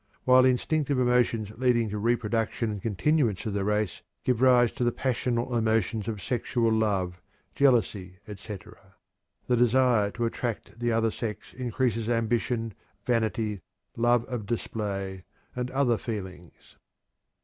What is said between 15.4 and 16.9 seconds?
and other feelings.